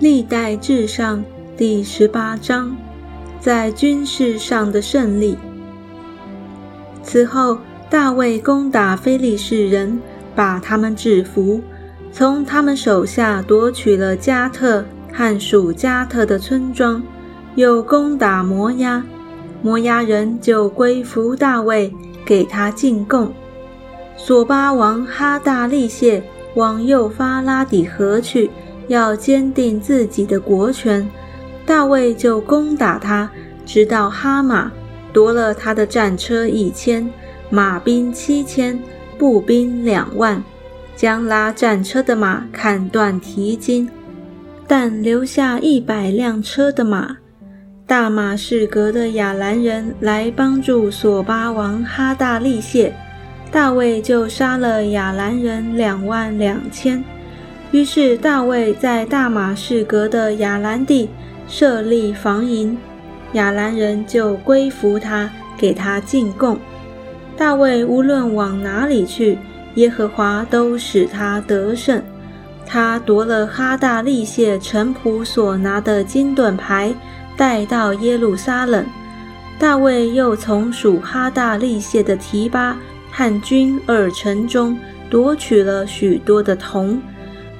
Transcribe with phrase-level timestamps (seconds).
[0.00, 1.22] 历代至上
[1.58, 2.74] 第十八章，
[3.38, 5.36] 在军事上的胜利。
[7.02, 7.58] 此后，
[7.90, 10.00] 大卫攻打非利士人，
[10.34, 11.60] 把他们制服，
[12.10, 14.82] 从他们手下夺取了加特
[15.12, 17.02] 和属加特的村庄，
[17.54, 19.04] 又攻打摩押，
[19.60, 21.92] 摩押人就归服大卫，
[22.24, 23.30] 给他进贡。
[24.22, 26.22] 索巴王哈大利谢
[26.54, 28.50] 往幼发拉底河去。
[28.88, 31.08] 要坚定自己的国权，
[31.64, 33.30] 大卫就攻打他，
[33.64, 34.72] 直到哈马，
[35.12, 37.08] 夺了他的战车一千，
[37.50, 38.76] 马兵七千，
[39.16, 40.42] 步兵两万，
[40.96, 43.88] 将拉战车的马砍断蹄筋，
[44.66, 47.16] 但留下一百辆车的马。
[47.86, 52.92] 大马士革的亚兰人来帮助索巴王哈大利谢，
[53.50, 57.02] 大卫就杀了亚兰人两万两千。
[57.72, 61.08] 于是大卫在大马士革的亚兰地
[61.48, 62.76] 设立防营，
[63.32, 66.58] 亚兰人就归服他，给他进贡。
[67.36, 69.38] 大卫无论往哪里去，
[69.74, 72.02] 耶和华都使他得胜。
[72.66, 76.94] 他夺了哈大利谢臣仆所拿的金盾牌，
[77.36, 78.84] 带到耶路撒冷。
[79.58, 82.76] 大卫又从属哈大利谢的提巴
[83.10, 84.78] 汉军二城中
[85.10, 87.00] 夺取了许多的铜。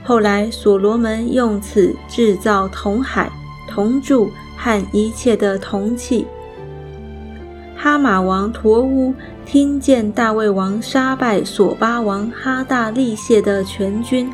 [0.02, 3.30] 后来，所罗门用此制造铜海、
[3.68, 6.26] 铜柱和一切的铜器。
[7.76, 9.14] 哈马王陀乌
[9.46, 14.30] 听见大卫王杀败索巴王哈大利谢的全军，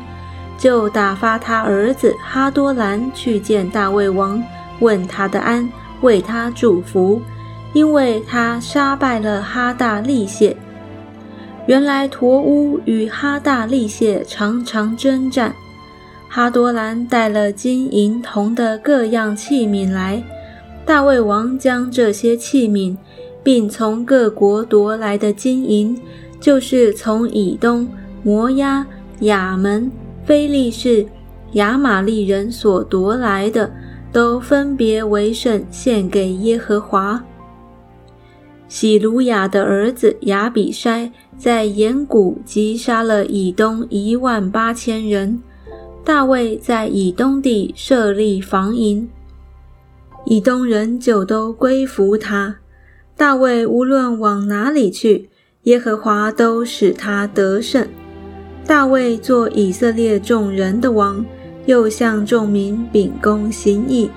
[0.57, 4.41] 就打发他儿子哈多兰去见大卫王，
[4.79, 5.69] 问他的安，
[6.01, 7.21] 为他祝福，
[7.73, 10.55] 因为他杀败了哈大利谢。
[11.67, 15.53] 原来陀乌与哈大利谢常常征战，
[16.29, 20.23] 哈多兰带了金银铜的各样器皿来，
[20.85, 22.95] 大卫王将这些器皿，
[23.43, 25.99] 并从各国夺来的金银，
[26.39, 27.85] 就是从以东、
[28.23, 28.87] 摩押、
[29.19, 29.91] 亚门、
[30.23, 31.05] 非利士、
[31.51, 33.69] 亚玛利人所夺来的，
[34.13, 37.21] 都分别为圣，献给耶和华。
[38.67, 45.41] 喜鲁雅的儿子亚比筛在岩谷击杀了以东一万八千人。
[46.03, 49.09] 大卫在以东地设立防营，
[50.25, 52.57] 以东人就都归服他。
[53.17, 55.29] 大卫无论往哪里去，
[55.63, 57.85] 耶和华都使他得胜。
[58.65, 61.25] 大卫做以色列众人的王，
[61.65, 64.09] 又向众民秉公行义。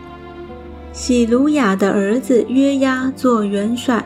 [0.93, 4.05] 喜鲁雅的儿子约押做元帅。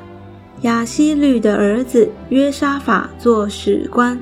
[0.62, 4.18] 亚希律的儿子约沙法做史官，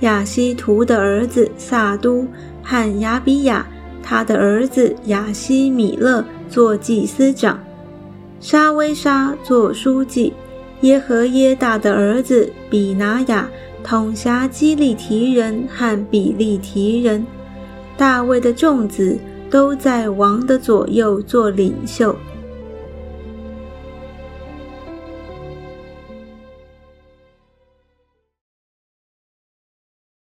[0.00, 2.26] 亚希图的儿子撒都
[2.62, 3.66] 和亚比亚，
[4.02, 7.62] 他的儿子亚希米勒做祭司长，
[8.40, 10.32] 沙威沙做书记，
[10.80, 13.48] 耶和耶大的儿子比拿雅
[13.84, 17.26] 统辖基利提人和比利提人，
[17.98, 19.18] 大卫的众子
[19.50, 22.16] 都在王的左右做领袖。